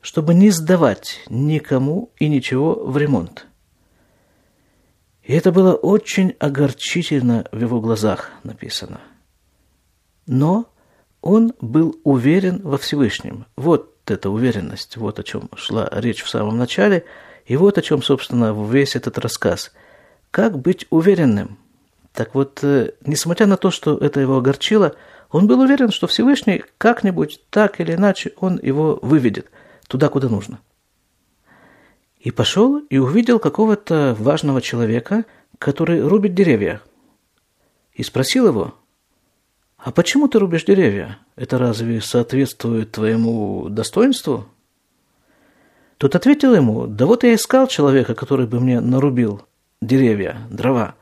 чтобы 0.00 0.32
не 0.32 0.50
сдавать 0.50 1.20
никому 1.28 2.10
и 2.18 2.28
ничего 2.28 2.74
в 2.74 2.96
ремонт. 2.96 3.46
И 5.22 5.34
это 5.34 5.52
было 5.52 5.74
очень 5.74 6.34
огорчительно 6.38 7.46
в 7.52 7.60
его 7.60 7.82
глазах 7.82 8.30
написано. 8.44 9.00
Но 10.26 10.70
он 11.20 11.52
был 11.60 11.98
уверен 12.04 12.60
во 12.62 12.78
Всевышнем. 12.78 13.46
Вот 13.56 13.94
эта 14.06 14.30
уверенность, 14.30 14.96
вот 14.96 15.18
о 15.18 15.22
чем 15.22 15.48
шла 15.56 15.88
речь 15.92 16.22
в 16.22 16.28
самом 16.28 16.56
начале, 16.56 17.04
и 17.46 17.56
вот 17.56 17.78
о 17.78 17.82
чем, 17.82 18.02
собственно, 18.02 18.54
весь 18.70 18.96
этот 18.96 19.18
рассказ. 19.18 19.72
Как 20.30 20.58
быть 20.58 20.86
уверенным? 20.90 21.58
Так 22.12 22.34
вот, 22.34 22.60
э, 22.62 22.92
несмотря 23.04 23.46
на 23.46 23.56
то, 23.56 23.70
что 23.70 23.96
это 23.96 24.20
его 24.20 24.38
огорчило, 24.38 24.94
он 25.30 25.46
был 25.46 25.60
уверен, 25.60 25.90
что 25.90 26.06
Всевышний 26.06 26.62
как-нибудь, 26.78 27.40
так 27.50 27.80
или 27.80 27.94
иначе, 27.94 28.32
он 28.38 28.58
его 28.62 28.98
выведет 29.02 29.50
туда, 29.86 30.08
куда 30.08 30.28
нужно. 30.28 30.60
И 32.18 32.30
пошел 32.30 32.78
и 32.78 32.98
увидел 32.98 33.38
какого-то 33.38 34.16
важного 34.18 34.60
человека, 34.60 35.24
который 35.58 36.02
рубит 36.02 36.34
деревья. 36.34 36.80
И 37.92 38.02
спросил 38.02 38.46
его, 38.46 38.74
«А 39.78 39.92
почему 39.92 40.26
ты 40.26 40.40
рубишь 40.40 40.64
деревья? 40.64 41.18
Это 41.36 41.56
разве 41.56 42.00
соответствует 42.00 42.92
твоему 42.92 43.68
достоинству?» 43.68 44.46
Тот 45.98 46.16
ответил 46.16 46.54
ему, 46.54 46.86
«Да 46.86 47.06
вот 47.06 47.22
я 47.22 47.34
искал 47.34 47.68
человека, 47.68 48.14
который 48.14 48.46
бы 48.46 48.58
мне 48.58 48.80
нарубил 48.80 49.42
деревья, 49.80 50.36
дрова, 50.50 50.96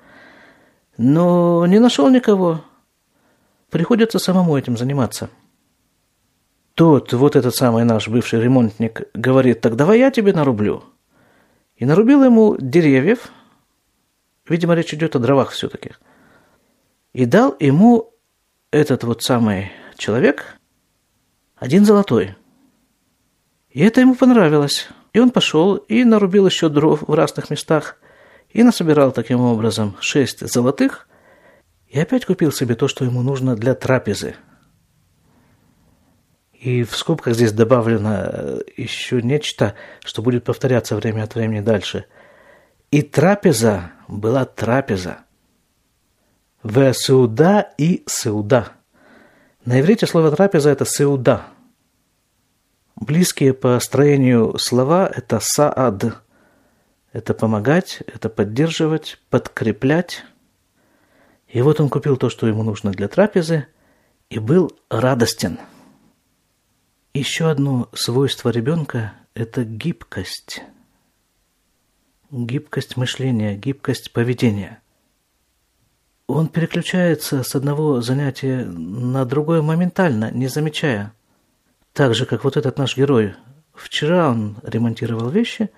но 0.98 1.66
не 1.66 1.78
нашел 1.78 2.10
никого. 2.10 2.62
Приходится 3.70 4.18
самому 4.18 4.56
этим 4.56 4.76
заниматься». 4.76 5.30
Тот, 6.74 7.14
вот 7.14 7.36
этот 7.36 7.54
самый 7.54 7.84
наш 7.84 8.06
бывший 8.06 8.38
ремонтник, 8.38 9.08
говорит, 9.14 9.62
так 9.62 9.76
давай 9.76 9.98
я 9.98 10.10
тебе 10.10 10.34
нарублю. 10.34 10.84
И 11.76 11.86
нарубил 11.86 12.22
ему 12.22 12.54
деревьев, 12.58 13.32
видимо, 14.46 14.74
речь 14.74 14.92
идет 14.92 15.16
о 15.16 15.18
дровах 15.18 15.52
все-таки, 15.52 15.92
и 17.14 17.24
дал 17.24 17.56
ему 17.58 18.12
этот 18.76 19.04
вот 19.04 19.22
самый 19.22 19.72
человек 19.96 20.56
один 21.56 21.84
золотой. 21.84 22.36
И 23.70 23.80
это 23.80 24.00
ему 24.00 24.14
понравилось. 24.14 24.88
И 25.12 25.18
он 25.18 25.30
пошел 25.30 25.76
и 25.76 26.04
нарубил 26.04 26.46
еще 26.46 26.68
дров 26.68 27.02
в 27.06 27.12
разных 27.12 27.50
местах 27.50 27.96
и 28.50 28.62
насобирал 28.62 29.12
таким 29.12 29.40
образом 29.40 29.96
шесть 30.00 30.46
золотых 30.46 31.08
и 31.88 31.98
опять 31.98 32.26
купил 32.26 32.52
себе 32.52 32.74
то, 32.74 32.88
что 32.88 33.04
ему 33.04 33.22
нужно 33.22 33.56
для 33.56 33.74
трапезы. 33.74 34.36
И 36.52 36.84
в 36.84 36.96
скобках 36.96 37.34
здесь 37.34 37.52
добавлено 37.52 38.14
э, 38.14 38.60
еще 38.76 39.22
нечто, 39.22 39.74
что 40.04 40.22
будет 40.22 40.44
повторяться 40.44 40.96
время 40.96 41.22
от 41.22 41.34
времени 41.34 41.60
дальше. 41.60 42.06
И 42.90 43.02
трапеза 43.02 43.92
была 44.08 44.44
трапеза. 44.44 45.25
В 46.68 46.92
сеуда 46.94 47.72
и 47.78 48.02
сеуда. 48.08 48.72
На 49.64 49.80
иврите 49.80 50.04
слово 50.04 50.32
трапеза– 50.32 50.70
это 50.70 50.84
сеуда. 50.84 51.46
Близкие 52.96 53.54
по 53.54 53.78
строению 53.78 54.58
слова– 54.58 55.06
это 55.14 55.38
саад. 55.40 56.20
Это 57.12 57.34
помогать, 57.34 58.02
это 58.08 58.28
поддерживать, 58.28 59.20
подкреплять. 59.30 60.24
И 61.46 61.62
вот 61.62 61.80
он 61.80 61.88
купил 61.88 62.16
то, 62.16 62.30
что 62.30 62.48
ему 62.48 62.64
нужно 62.64 62.90
для 62.90 63.06
трапезы, 63.06 63.68
и 64.28 64.40
был 64.40 64.76
радостен. 64.90 65.60
Еще 67.14 67.48
одно 67.48 67.88
свойство 67.92 68.48
ребенка– 68.48 69.12
это 69.34 69.62
гибкость. 69.62 70.64
Гибкость 72.32 72.96
мышления, 72.96 73.54
гибкость 73.54 74.12
поведения– 74.12 74.80
он 76.26 76.48
переключается 76.48 77.42
с 77.42 77.54
одного 77.54 78.00
занятия 78.00 78.64
на 78.64 79.24
другое 79.24 79.62
моментально, 79.62 80.30
не 80.32 80.48
замечая. 80.48 81.12
Так 81.92 82.14
же, 82.14 82.26
как 82.26 82.44
вот 82.44 82.56
этот 82.56 82.78
наш 82.78 82.96
герой. 82.96 83.34
Вчера 83.74 84.30
он 84.30 84.56
ремонтировал 84.62 85.28
вещи, 85.28 85.70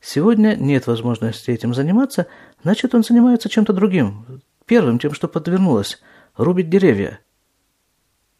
сегодня 0.00 0.54
нет 0.54 0.86
возможности 0.86 1.50
этим 1.50 1.74
заниматься, 1.74 2.26
значит, 2.62 2.94
он 2.94 3.02
занимается 3.02 3.48
чем-то 3.48 3.72
другим. 3.72 4.42
Первым, 4.66 4.98
тем, 4.98 5.12
что 5.12 5.28
подвернулось– 5.28 6.00
рубить 6.36 6.70
деревья. 6.70 7.20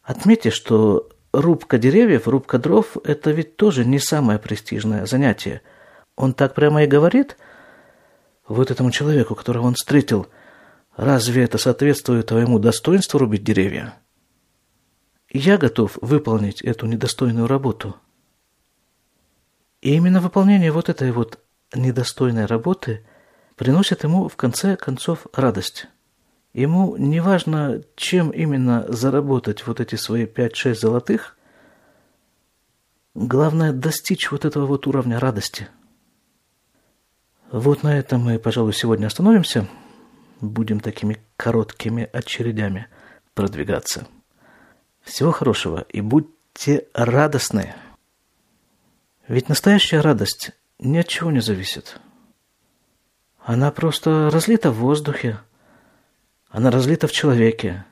Отметьте, 0.02 0.50
что 0.50 1.08
рубка 1.32 1.76
деревьев, 1.76 2.26
рубка 2.28 2.58
дров– 2.58 2.96
это 3.04 3.32
ведь 3.32 3.56
тоже 3.56 3.84
не 3.84 3.98
самое 3.98 4.38
престижное 4.38 5.06
занятие. 5.06 5.60
Он 6.16 6.32
так 6.32 6.54
прямо 6.54 6.84
и 6.84 6.86
говорит 6.86 7.36
вот 8.46 8.70
этому 8.70 8.92
человеку, 8.92 9.34
которого 9.34 9.66
он 9.66 9.74
встретил– 9.74 10.26
Разве 10.96 11.44
это 11.44 11.58
соответствует 11.58 12.26
твоему 12.26 12.58
достоинству 12.58 13.18
рубить 13.18 13.44
деревья? 13.44 13.94
Я 15.32 15.58
готов 15.58 15.96
выполнить 16.00 16.60
эту 16.62 16.86
недостойную 16.86 17.46
работу. 17.46 17.96
И 19.80 19.94
именно 19.94 20.20
выполнение 20.20 20.72
вот 20.72 20.88
этой 20.88 21.12
вот 21.12 21.38
недостойной 21.74 22.46
работы 22.46 23.06
приносит 23.56 24.02
ему 24.02 24.28
в 24.28 24.36
конце 24.36 24.76
концов 24.76 25.26
радость. 25.32 25.86
Ему 26.52 26.96
не 26.96 27.20
важно, 27.20 27.82
чем 27.94 28.30
именно 28.30 28.84
заработать 28.88 29.66
вот 29.66 29.78
эти 29.80 29.94
свои 29.94 30.26
5-6 30.26 30.74
золотых, 30.74 31.36
главное 33.14 33.72
достичь 33.72 34.32
вот 34.32 34.44
этого 34.44 34.66
вот 34.66 34.88
уровня 34.88 35.20
радости. 35.20 35.68
Вот 37.52 37.84
на 37.84 37.98
этом 37.98 38.22
мы, 38.22 38.38
пожалуй, 38.38 38.72
сегодня 38.72 39.06
остановимся 39.06 39.68
будем 40.40 40.80
такими 40.80 41.22
короткими 41.36 42.08
очередями 42.12 42.88
продвигаться. 43.34 44.06
Всего 45.02 45.32
хорошего 45.32 45.86
и 45.88 46.00
будьте 46.00 46.88
радостны. 46.94 47.74
Ведь 49.28 49.48
настоящая 49.48 50.00
радость 50.00 50.52
ни 50.78 50.98
от 50.98 51.08
чего 51.08 51.30
не 51.30 51.40
зависит. 51.40 52.00
Она 53.38 53.70
просто 53.70 54.30
разлита 54.32 54.70
в 54.70 54.76
воздухе, 54.76 55.38
она 56.48 56.70
разлита 56.70 57.06
в 57.06 57.12
человеке. 57.12 57.84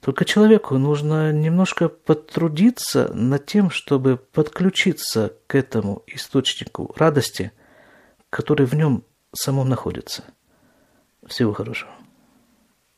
Только 0.00 0.24
человеку 0.24 0.78
нужно 0.78 1.32
немножко 1.32 1.88
потрудиться 1.88 3.08
над 3.14 3.46
тем, 3.46 3.70
чтобы 3.70 4.16
подключиться 4.16 5.32
к 5.46 5.54
этому 5.54 6.02
источнику 6.08 6.92
радости, 6.96 7.52
который 8.30 8.66
в 8.66 8.74
нем 8.74 9.04
самом 9.32 9.68
находится– 9.68 10.24
всего 11.26 11.52
хорошего. 11.52 11.90